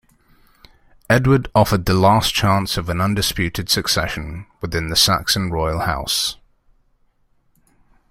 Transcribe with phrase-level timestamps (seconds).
[1.11, 6.37] Edward offered the last chance of an undisputed succession within the Saxon royal house.